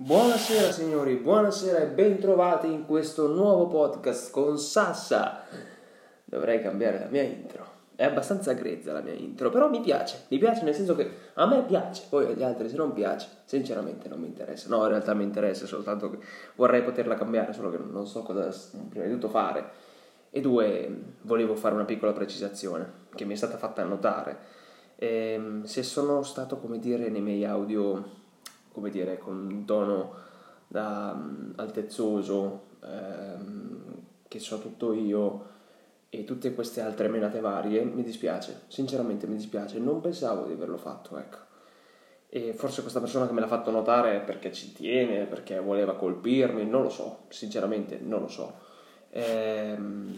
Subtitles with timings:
[0.00, 5.40] Buonasera signori, buonasera e bentrovati in questo nuovo podcast con Sassa.
[6.24, 7.66] Dovrei cambiare la mia intro.
[7.96, 10.26] È abbastanza grezza la mia intro, però mi piace.
[10.28, 14.08] Mi piace nel senso che a me piace, poi agli altri se non piace, sinceramente
[14.08, 14.68] non mi interessa.
[14.68, 16.18] No, in realtà mi interessa soltanto che
[16.54, 18.54] vorrei poterla cambiare, solo che non so cosa
[18.88, 19.68] prima di tutto fare.
[20.30, 24.38] E due, volevo fare una piccola precisazione che mi è stata fatta notare.
[24.94, 28.17] Ehm, se sono stato, come dire, nei miei audio
[28.78, 30.14] come dire, con un tono
[30.68, 35.56] da um, altezzoso, ehm, che so tutto io
[36.08, 40.78] e tutte queste altre menate varie, mi dispiace, sinceramente mi dispiace, non pensavo di averlo
[40.78, 41.38] fatto, ecco.
[42.30, 46.66] E forse questa persona che me l'ha fatto notare perché ci tiene, perché voleva colpirmi,
[46.66, 48.54] non lo so, sinceramente non lo so.
[49.10, 50.14] Ehm,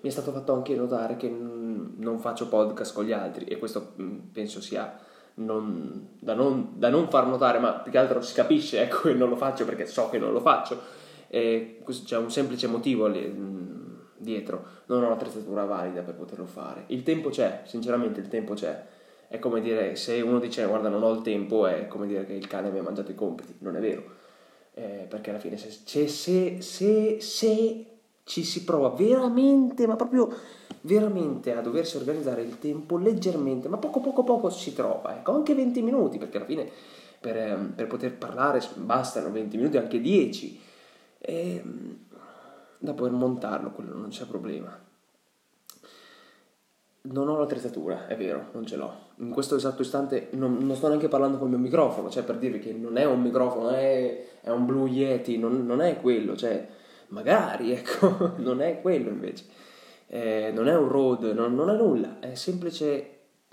[0.00, 3.94] mi è stato fatto anche notare che non faccio podcast con gli altri e questo
[4.00, 4.98] mm, penso sia
[5.34, 9.14] non, da, non, da, non, far notare, ma più che altro si capisce ecco, che
[9.14, 10.80] non lo faccio perché so che non lo faccio.
[11.28, 16.84] E c'è un semplice motivo mm, dietro, non ho l'attrezzatura valida per poterlo fare.
[16.88, 18.92] Il tempo c'è, sinceramente il tempo c'è.
[19.26, 22.34] È come dire, se uno dice guarda non ho il tempo, è come dire che
[22.34, 24.22] il cane mi ha mangiato i compiti, non è vero.
[24.74, 25.70] Eh, perché alla fine se,
[26.06, 27.86] se, se, se
[28.24, 30.32] ci si prova veramente, ma proprio
[30.84, 35.54] veramente a doversi organizzare il tempo leggermente, ma poco poco poco si trova, ecco, anche
[35.54, 36.70] 20 minuti, perché alla fine
[37.20, 40.60] per, ehm, per poter parlare bastano 20 minuti, anche 10,
[41.18, 41.96] e ehm,
[42.78, 44.78] da poter montarlo, quello non c'è problema.
[47.06, 48.92] Non ho l'attrezzatura, è vero, non ce l'ho.
[49.16, 52.36] In questo esatto istante non, non, sto neanche parlando con il mio microfono, cioè per
[52.36, 56.36] dirvi che non è un microfono, è, è un Blue Yeti, non, non è quello,
[56.36, 56.66] cioè
[57.08, 59.44] magari, ecco, non è quello invece
[60.06, 63.10] eh, non è un road, non, non, è nulla, è semplice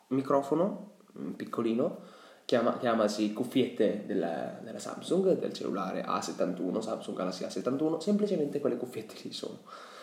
[0.07, 0.89] microfono
[1.35, 1.99] piccolino,
[2.45, 9.15] chiama, chiamasi cuffiette della, della, Samsung, del cellulare A71, Samsung Galaxy A71, semplicemente quelle cuffiette
[9.23, 9.59] lì sono,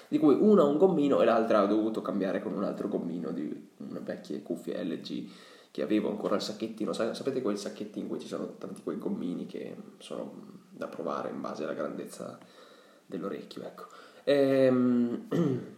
[0.09, 3.31] di cui una ha un gommino e l'altra ho dovuto cambiare con un altro gommino
[3.31, 5.31] di una vecchie cuffie LG
[5.71, 9.47] che avevo ancora il sacchettino, sapete quei sacchetti in cui ci sono tanti quei gommini
[9.47, 12.39] che sono da provare in base alla grandezza
[13.07, 13.87] dell'orecchio, ecco.
[14.25, 15.77] Ehm...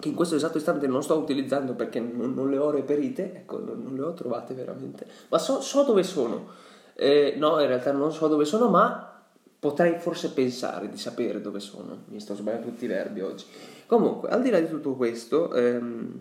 [0.00, 3.58] che in questo esatto istante non sto utilizzando perché non, non le ho reperite, ecco,
[3.58, 6.48] non, non, le ho trovate veramente, ma so, so dove sono.
[6.94, 9.22] Eh, no, in realtà non so dove sono, ma
[9.58, 12.04] potrei forse pensare di sapere dove sono.
[12.06, 13.44] Mi sto sbagliando tutti i verbi oggi.
[13.86, 16.20] Comunque, al di là di tutto questo, ehm,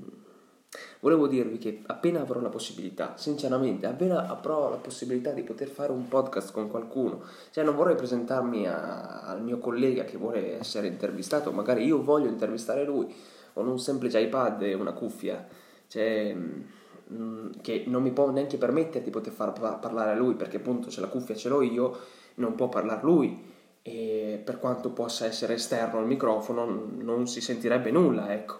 [0.99, 5.91] volevo dirvi che appena avrò la possibilità, sinceramente, appena avrò la possibilità di poter fare
[5.91, 10.87] un podcast con qualcuno, cioè non vorrei presentarmi a, al mio collega che vuole essere
[10.87, 13.13] intervistato, magari io voglio intervistare lui
[13.53, 15.47] con un semplice iPad e una cuffia,
[15.88, 20.57] cioè, mm, che non mi può neanche permettere di poter far parlare a lui, perché
[20.57, 21.97] appunto se la cuffia ce l'ho io,
[22.35, 23.50] non può parlare lui
[23.84, 28.59] e per quanto possa essere esterno al microfono non si sentirebbe nulla, ecco.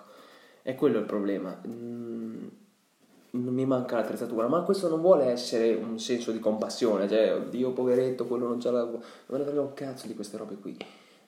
[0.64, 1.60] È quello il problema.
[1.68, 2.48] Mm,
[3.32, 7.72] non mi manca l'attrezzatura, ma questo non vuole essere un senso di compassione, cioè, oddio
[7.72, 10.78] poveretto, quello non ce l'ha, non me ne frega un cazzo di queste robe qui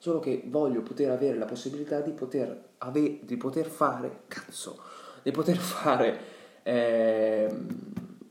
[0.04, 4.78] solo che voglio poter avere la possibilità di poter, ave- di poter fare, cazzo,
[5.22, 6.18] di poter fare
[6.62, 7.48] eh,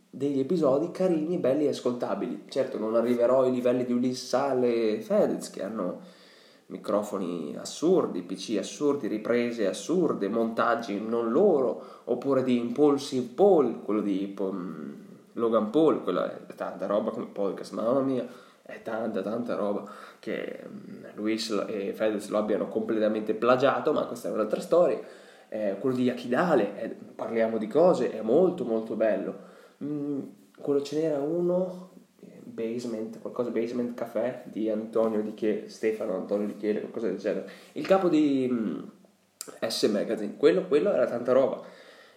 [0.08, 2.44] degli episodi carini, belli e ascoltabili.
[2.48, 6.02] Certo, non arriverò ai livelli di Ulissale e Fedez che hanno
[6.68, 14.36] microfoni assurdi, PC assurdi, riprese assurde, montaggi non loro, oppure di Impulsive Paul, quello di
[15.34, 19.84] Logan Paul, quella è tanta roba come podcast, mamma mia è tanta tanta roba
[20.20, 25.00] che mm, Luis e Fedez lo abbiano completamente plagiato, ma questa è un'altra storia.
[25.50, 29.52] Eh, quello di Akidale, eh, parliamo di cose, è molto molto bello.
[29.84, 30.22] Mm,
[30.58, 31.92] quello ce n'era uno,
[32.54, 37.50] Basement, qualcosa Basement Café di Antonio Di Che, Stefano Antonio Di Chiele, qualcosa del genere.
[37.74, 38.80] Il capo di mm,
[39.68, 41.62] S Magazine, quello, quello era tanta roba.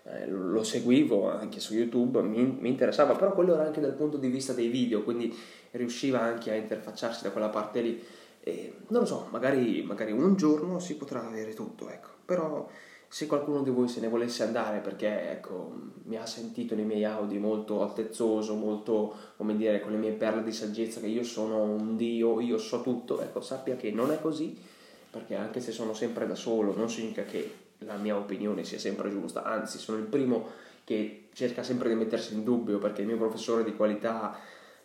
[0.09, 4.17] Eh, lo seguivo anche su YouTube, mi, mi, interessava, però quello era anche dal punto
[4.19, 5.37] di vista dei video, quindi
[5.73, 8.01] riusciva anche a interfacciarsi da quella parte lì.
[8.41, 12.11] E, non lo so, magari, magari un giorno si potrà avere tutto, ecco.
[12.25, 12.69] Però
[13.09, 15.73] se qualcuno di voi se ne volesse andare perché ecco,
[16.05, 20.45] mi ha sentito nei miei audio molto altezzoso, molto, come dire, con le mie perle
[20.45, 24.21] di saggezza che io sono un dio, io so tutto, ecco, sappia che non è
[24.21, 24.57] così,
[25.11, 29.11] perché anche se sono sempre da solo non significa che la mia opinione sia sempre
[29.11, 33.17] giusta, anzi sono il primo che cerca sempre di mettersi in dubbio perché il mio
[33.17, 34.39] professore di qualità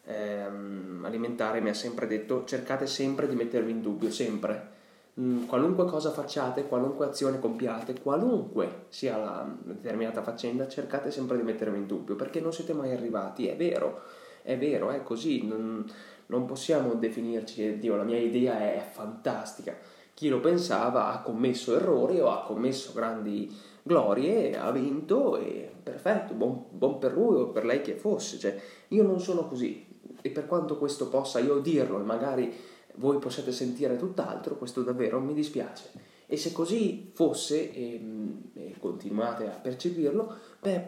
[0.04, 4.80] ehm, alimentare mi ha sempre detto cercate sempre di mettervi in dubbio, sempre.
[5.20, 11.44] Mm, qualunque cosa facciate, qualunque azione compiate, qualunque sia la determinata faccenda, cercate sempre di
[11.44, 14.02] mettervi in dubbio perché non siete mai arrivati, è vero.
[14.44, 15.86] è vero, è così, non,
[16.28, 19.78] non possiamo definirci Dio, la mia idea è fantastica.
[20.14, 23.54] Chi lo pensava ha commesso errori o ha commesso grandi
[23.84, 28.38] glorie, ha vinto e perfetto, buon, buon per lui o per lei che fosse.
[28.38, 28.60] Cioè,
[28.90, 29.88] io non sono così
[30.22, 32.54] e per quanto questo possa io dirlo e magari
[32.96, 36.10] voi possiate sentire tutt'altro, questo davvero mi dispiace.
[36.26, 38.02] E se così fosse e,
[38.54, 40.86] e continuate a percepirlo, beh,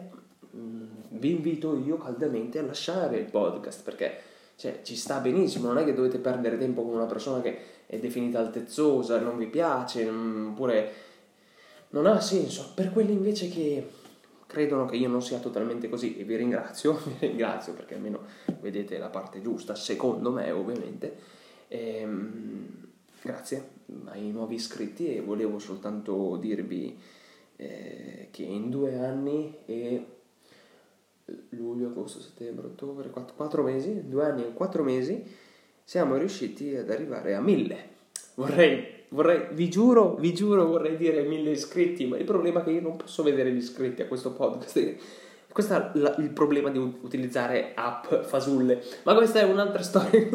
[0.56, 4.18] mm, vi invito io caldamente a lasciare il podcast perché
[4.56, 7.58] cioè, ci sta benissimo, non è che dovete perdere tempo con una persona che
[7.94, 10.92] è definita altezzosa, non vi piace, oppure
[11.90, 12.72] non ha senso.
[12.74, 13.88] Per quelli invece che
[14.46, 18.22] credono che io non sia totalmente così, e vi ringrazio, vi ringrazio perché almeno
[18.60, 21.16] vedete la parte giusta, secondo me ovviamente.
[21.68, 22.82] Ehm,
[23.22, 23.70] grazie
[24.06, 26.98] ai nuovi iscritti e volevo soltanto dirvi
[27.56, 30.06] eh, che in due anni e
[31.50, 35.24] luglio, agosto, settembre, ottobre, quattro, quattro mesi, due anni e quattro mesi,
[35.84, 37.92] siamo riusciti ad arrivare a mille.
[38.36, 42.70] Vorrei, vorrei, vi giuro, vi giuro, vorrei dire mille iscritti, ma il problema è che
[42.70, 44.96] io non posso vedere gli iscritti a questo podcast.
[45.52, 50.26] Questo è il problema di utilizzare app fasulle, ma questa è un'altra storia,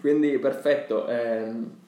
[0.00, 1.06] quindi perfetto.
[1.06, 1.82] Ehm,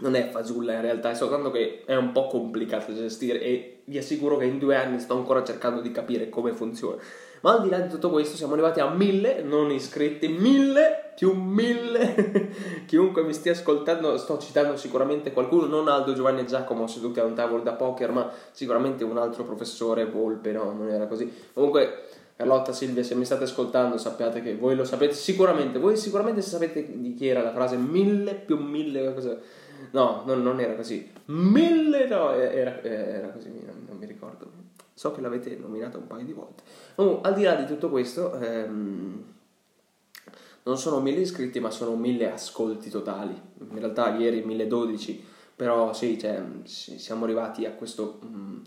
[0.00, 3.82] non è fasulla in realtà, è soltanto che è un po' complicato da gestire e
[3.84, 6.96] vi assicuro che in due anni sto ancora cercando di capire come funziona.
[7.42, 11.34] Ma al di là di tutto questo siamo arrivati a mille non iscritti, mille più
[11.34, 12.48] mille.
[12.86, 17.24] Chiunque mi stia ascoltando, sto citando sicuramente qualcuno, non Aldo, Giovanni e Giacomo seduti a
[17.24, 21.30] un tavolo da poker, ma sicuramente un altro professore, Volpe, no, non era così.
[21.52, 22.04] Comunque,
[22.36, 26.86] Carlotta, Silvia, se mi state ascoltando sappiate che voi lo sapete sicuramente, voi sicuramente sapete
[26.90, 29.36] di chi era la frase mille più mille, cosa...
[29.90, 31.06] No, non, non, era così.
[31.26, 34.50] Mille, no, era, era così, non, non mi ricordo.
[34.94, 36.62] So che l'avete nominata un paio di volte.
[36.94, 39.24] Oh, al di là di tutto questo, ehm,
[40.62, 43.38] non sono mille iscritti, ma sono mille ascolti totali.
[43.70, 45.24] In realtà ieri 1012,
[45.56, 48.58] però sì, cioè, siamo arrivati a questo mh, mm,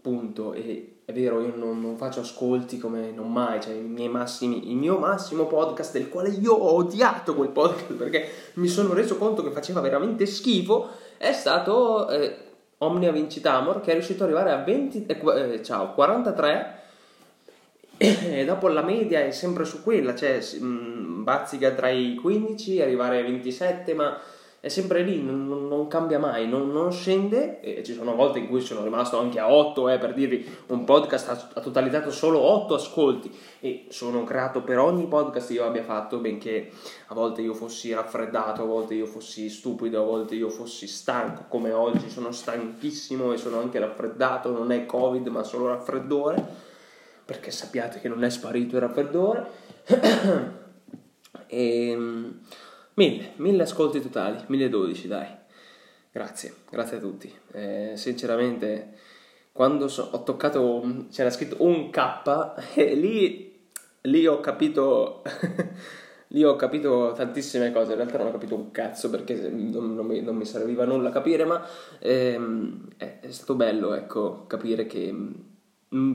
[0.00, 4.76] punto e è vero, io non, non, faccio ascolti come non mai, cioè massimi, il
[4.76, 9.42] mio massimo podcast del quale io ho odiato quel podcast perché mi sono reso conto
[9.42, 10.88] che faceva veramente schifo,
[11.18, 12.36] è stato eh,
[12.78, 16.83] Omnia Vincitamor che è riuscito ad arrivare a 20, eh, eh, ciao, 43
[17.96, 22.82] e dopo la media è sempre su quella, cioè mm, bazzica tra i 15 e
[22.82, 24.18] arrivare ai 27, ma
[24.64, 27.60] è sempre lì, non, non cambia mai, non, non, scende.
[27.60, 30.84] E ci sono volte in cui sono rimasto anche a 8, eh, per dirvi, un
[30.84, 33.30] podcast ha, ha, totalizzato solo 8 ascolti
[33.60, 36.70] e sono grato per ogni podcast che io abbia fatto, benché
[37.08, 41.44] a volte io fossi raffreddato, a volte io fossi stupido, a volte io fossi stanco,
[41.48, 46.72] come oggi sono stanchissimo e sono anche raffreddato, non è Covid ma solo raffreddore,
[47.24, 49.46] perché sappiate che non è sparito il raffreddore.
[51.46, 52.40] e ehm,
[52.96, 55.26] Mille, mille ascolti totali, 1012 dai.
[56.12, 57.32] Grazie, grazie a tutti.
[57.52, 58.92] Eh, sinceramente,
[59.50, 63.66] quando so, ho toccato, c'era scritto un K e lì,
[64.02, 65.22] lì ho capito...
[66.28, 70.06] lì ho capito tantissime cose, in realtà non ho capito un cazzo perché non, non,
[70.06, 71.64] mi, non mi, serviva nulla a capire, ma
[72.00, 75.14] ehm, è, è, stato bello ecco, capire che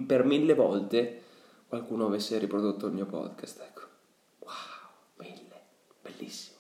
[0.06, 1.22] per mille volte
[1.68, 3.62] qualcuno avesse riprodotto il mio podcast.
[3.62, 3.82] Ecco.
[4.40, 4.54] Wow,
[5.18, 5.62] mille,
[6.02, 6.58] bellissimo.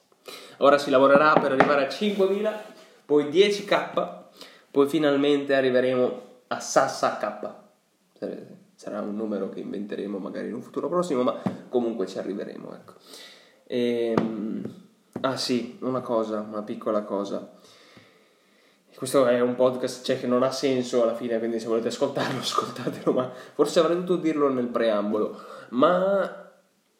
[0.57, 2.53] Ora si lavorerà per arrivare a 5.000,
[3.05, 4.17] poi 10k,
[4.71, 7.57] poi finalmente arriveremo a Sassa K.
[8.75, 12.73] Sarà un numero che inventeremo magari in un futuro prossimo, ma comunque ci arriveremo.
[12.73, 12.93] Ecco.
[13.65, 14.73] E, ehm,
[15.21, 17.51] ah sì, una cosa, una piccola cosa.
[18.95, 22.39] Questo è un podcast cioè, che non ha senso alla fine, quindi se volete ascoltarlo,
[22.41, 25.39] ascoltatelo, ma forse avrei dovuto dirlo nel preambolo.
[25.69, 26.51] Ma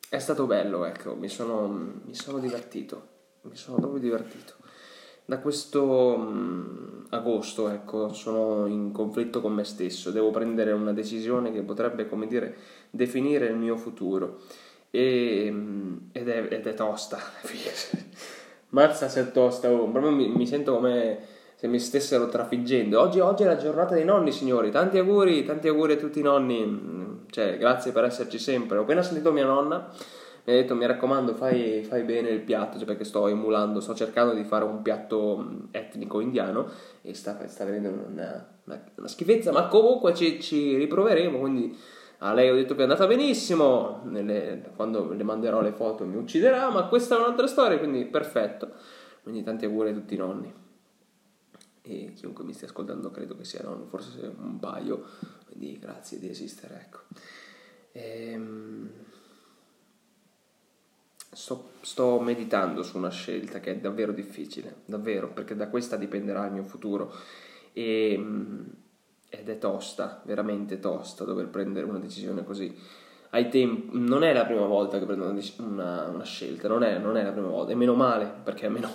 [0.08, 4.56] è stato bello, ecco, mi sono, mi sono divertito mi sono proprio divertito.
[5.26, 11.52] Da questo um, agosto, ecco, sono in conflitto con me stesso, devo prendere una decisione
[11.52, 12.56] che potrebbe, come dire,
[12.90, 14.40] definire il mio futuro.
[14.90, 17.20] E, um, ed, è, ed, è, tosta,
[18.70, 19.88] mazza se è tosta, oh.
[19.90, 21.20] proprio mi, mi sento come
[21.60, 23.02] se mi stessero trafiggendo.
[23.02, 24.72] Oggi, oggi, è la giornata dei nonni, signori.
[24.72, 27.26] Tanti auguri, tanti auguri a tutti i nonni.
[27.30, 28.78] Cioè, grazie per esserci sempre.
[28.78, 29.92] Ho appena sentito mia nonna
[30.46, 33.94] mi ha detto mi raccomando fai, fai bene il piatto cioè perché sto emulando sto
[33.94, 36.66] cercando di fare un piatto etnico indiano
[37.02, 41.78] e sta, sta venendo una, una, una, schifezza ma comunque ci, ci, riproveremo quindi
[42.20, 46.16] a lei ho detto che è andata benissimo nelle, quando le manderò le foto mi
[46.16, 48.70] ucciderà ma questa è un'altra storia quindi perfetto
[49.22, 50.68] quindi tanti auguri a tutti i nonni
[51.90, 55.06] e chiunque mi stia ascoltando credo che sia nonno forse un paio
[55.48, 57.00] quindi grazie di esistere ecco
[57.94, 58.90] ehm
[61.32, 66.46] sto, sto meditando su una scelta che è davvero difficile, davvero, perché da questa dipenderà
[66.46, 67.14] il mio futuro.
[67.74, 68.62] E, mm,
[69.30, 72.76] ed è tosta, veramente tosta dover prendere una decisione così.
[73.32, 76.98] Ai tempi, non è la prima volta che prendo una, una, una scelta, non è,
[76.98, 78.90] non è, la prima volta, e meno male, perché almeno,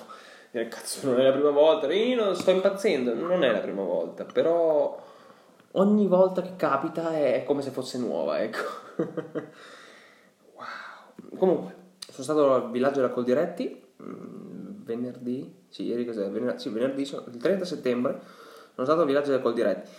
[0.69, 5.03] cazzo, non è la prima volta, io sto impazzendo, non è la prima volta, però
[5.73, 8.63] ogni volta che capita è come se fosse nuova, ecco.
[10.55, 11.37] wow.
[11.37, 16.29] Comunque, sono stato al villaggio della Coldiretti mm, venerdì, sì, ieri cos'è?
[16.29, 18.21] Venerdì, sì, venerdì, il 30 settembre,
[18.75, 19.91] sono stato al villaggio della Coldiretti.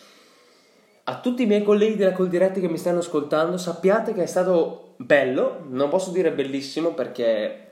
[1.08, 4.94] A tutti i miei colleghi della Coldiretti che mi stanno ascoltando, sappiate che è stato
[4.98, 7.65] bello, non posso dire bellissimo perché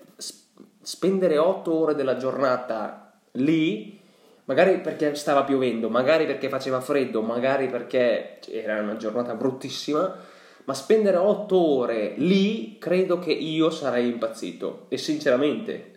[0.84, 4.02] spendere 8 ore della giornata lì
[4.46, 10.16] magari perché stava piovendo, magari perché faceva freddo, magari perché era una giornata bruttissima,
[10.66, 14.86] ma spendere otto ore lì credo che io sarei impazzito.
[14.90, 15.92] E sinceramente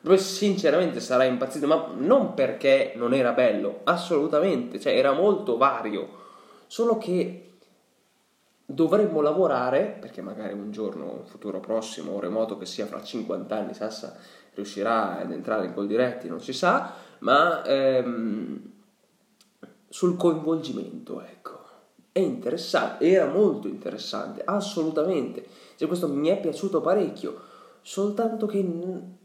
[0.16, 6.18] sinceramente sarei impazzito ma non perché non era bello assolutamente cioè era molto vario.
[6.66, 7.49] Solo che
[8.74, 13.56] dovremmo lavorare perché magari un giorno un futuro prossimo o remoto che sia fra 50
[13.56, 14.16] anni Sassa
[14.54, 18.72] riuscirà ad entrare in col diretti non si sa ma ehm,
[19.88, 21.60] sul coinvolgimento ecco
[22.12, 25.46] è interessante, era molto interessante, assolutamente.
[25.76, 27.40] Cioè, questo mi è piaciuto parecchio,
[27.82, 29.16] soltanto che n-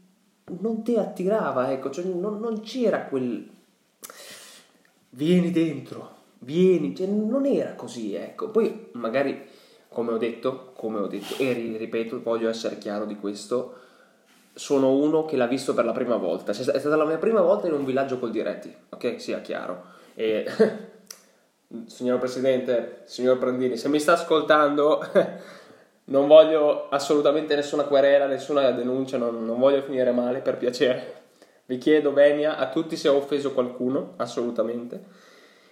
[0.60, 3.50] non ti attirava, ecco, cioè non, non, c'era quel...
[5.10, 8.50] Vieni dentro, vieni, cioè non era così, ecco.
[8.50, 9.46] Poi magari,
[9.88, 13.74] come ho detto, come ho detto, e ripeto, voglio essere chiaro di questo,
[14.54, 17.42] sono uno che l'ha visto per la prima volta, cioè, è stata la mia prima
[17.42, 19.20] volta in un villaggio col diretti, ok?
[19.20, 19.94] Sia chiaro.
[20.14, 20.46] E
[21.86, 25.04] signor Presidente, signor Prandini, se mi sta ascoltando,
[26.08, 31.14] non voglio assolutamente nessuna querela, nessuna denuncia, non, non, voglio finire male, per piacere.
[31.66, 35.24] Vi chiedo venia a tutti se ho offeso qualcuno, assolutamente.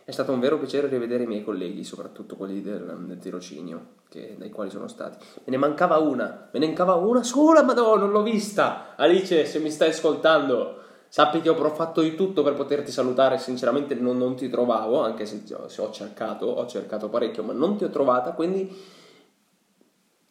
[0.04, 4.34] È stato un vero piacere rivedere i miei colleghi, soprattutto quelli del, del tirocinio, che,
[4.38, 5.16] dai quali sono stati.
[5.36, 8.94] Me ne mancava una, me ne mancava una sola, ma no, non l'ho vista.
[8.96, 10.82] Alice, se mi stai ascoltando,
[11.14, 15.26] Sappi che ho fatto di tutto per poterti salutare, sinceramente non, non ti trovavo, anche
[15.26, 18.68] se, se, ho cercato, ho cercato parecchio, ma non ti ho trovata, quindi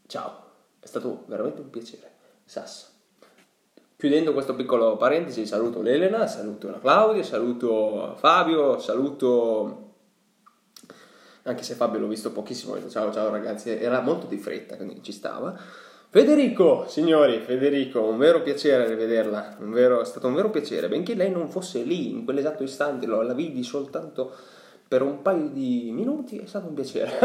[0.06, 0.44] ciao,
[0.82, 2.12] è stato veramente un piacere.
[2.44, 2.93] Sasso.
[4.04, 9.92] Chiudendo questo piccolo parentesi, saluto l'Elena, saluto la Claudia, saluto Fabio, saluto
[11.44, 15.14] anche se Fabio l'ho visto pochissimo, ciao ciao ragazzi, era molto di fretta, quindi ci
[15.14, 15.58] stava.
[16.10, 21.32] Federico, signori, Federico, un vero piacere rivederla, vero, è stato un vero piacere, benché lei
[21.32, 24.34] non fosse lì in quell'esatto istante, la vidi soltanto
[24.86, 27.20] per un paio di minuti, è stato un piacere.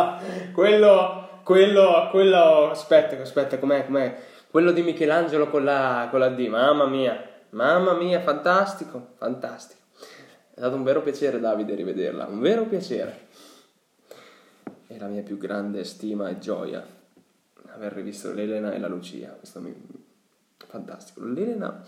[0.54, 4.30] quello, quello, quello, aspetta, aspetta, com'è, com'è?
[4.52, 7.18] Quello di Michelangelo con la, con la D, mamma mia,
[7.52, 9.80] mamma mia, fantastico, fantastico.
[10.52, 13.28] È stato un vero piacere Davide rivederla, un vero piacere.
[14.86, 16.84] È la mia più grande stima e gioia
[17.68, 19.30] aver rivisto l'Elena e la Lucia.
[19.30, 19.74] Questo mi...
[20.66, 21.24] fantastico.
[21.24, 21.82] L'Elena.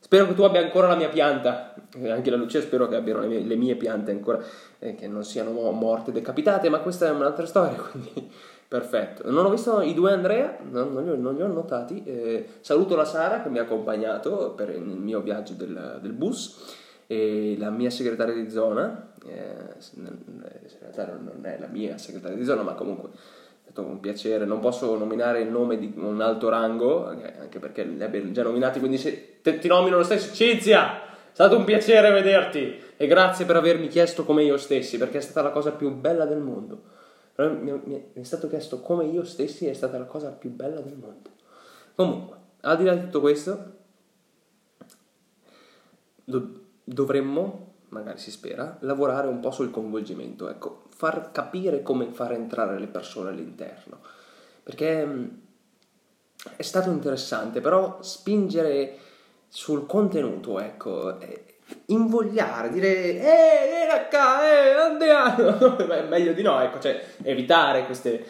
[0.00, 1.76] Spero che tu abbia ancora la mia pianta,
[2.08, 4.42] anche la Lucia spero che abbiano le mie, le mie piante ancora,
[4.80, 8.32] eh, che non siano morte decapitate, ma questa è un'altra storia, quindi
[8.74, 9.30] perfetto.
[9.30, 12.02] Non ho visto i due Andrea, no, non, li ho, non, li ho, notati.
[12.04, 16.74] Eh, saluto la Sara che mi ha accompagnato per il mio viaggio del, del bus
[17.06, 22.72] e la mia segretaria di zona, eh, non è la mia segretaria di zona, ma
[22.72, 23.10] comunque
[23.62, 24.44] stato un piacere.
[24.44, 28.80] Non posso nominare il nome di un alto rango, anche perché li abbia già nominati,
[28.80, 30.34] quindi se te, ti nomino lo stesso.
[30.34, 35.18] Cizia, è stato un piacere vederti e grazie per avermi chiesto come io stessi, perché
[35.18, 37.02] è stata la cosa più bella del mondo.
[37.36, 40.96] Mi, mi è stato chiesto come io stessi, è stata la cosa più bella del
[40.96, 41.30] mondo.
[41.94, 43.72] Comunque, al di là di tutto questo,
[46.24, 52.32] do, dovremmo magari si spera, lavorare un po' sul coinvolgimento, ecco, far capire come far
[52.32, 54.00] entrare le persone all'interno.
[54.64, 55.28] Perché
[56.56, 58.98] è stato interessante, però spingere
[59.46, 61.20] sul contenuto, ecco,
[61.86, 65.76] invogliare, dire ehi, vieni qua, eh, andiamo,
[66.08, 68.24] meglio di no, ecco, cioè evitare queste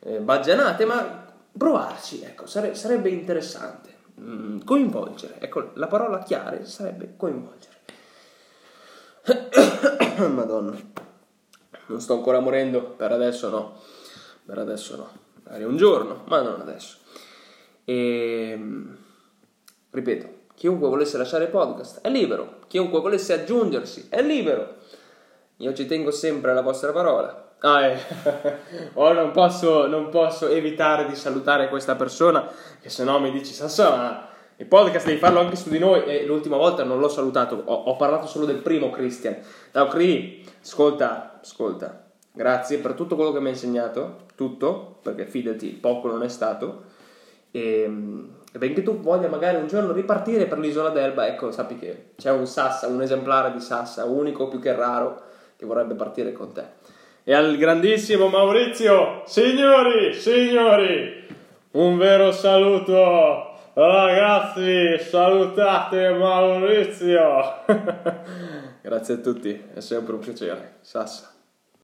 [0.00, 1.26] eh, baggianate, ma
[1.56, 3.96] provarci, ecco, sare- sarebbe interessante.
[4.20, 7.76] Mm, coinvolgere, ecco, la parola chiara sarebbe coinvolgere.
[10.28, 10.76] Madonna.
[11.86, 13.80] Non sto ancora morendo, per adesso no.
[14.44, 15.10] Per adesso no.
[15.44, 16.98] Magari un giorno, ma non adesso.
[17.84, 18.96] E ehm,
[19.90, 24.74] ripeto, chiunque volesse lasciare il podcast è libero, chiunque volesse aggiungersi è libero.
[25.58, 27.52] Io ci tengo sempre alla vostra parola.
[27.60, 27.98] Ah, eh.
[28.94, 32.50] oh, non, posso, non posso evitare di salutare questa persona,
[32.80, 36.02] che se no mi dici, Sassa, ma il podcast devi farlo anche su di noi.
[36.04, 39.36] E l'ultima volta non l'ho salutato, ho, ho parlato solo del primo Christian.
[39.72, 42.04] Ciao Cri, ascolta, ascolta.
[42.32, 46.96] Grazie per tutto quello che mi hai insegnato, tutto, perché fidati, poco non è stato.
[47.50, 47.82] E,
[48.52, 52.30] e benché tu voglia magari un giorno ripartire per l'isola d'Elba, ecco, sappi che c'è
[52.30, 55.22] un Sassa, un esemplare di Sassa, unico più che raro,
[55.56, 56.64] che vorrebbe partire con te.
[57.24, 61.26] E al grandissimo Maurizio, signori, signori,
[61.72, 63.48] un vero saluto
[63.80, 67.62] Ragazzi, salutate Maurizio!
[68.82, 70.78] Grazie a tutti, è sempre un piacere.
[70.80, 71.37] Sassa.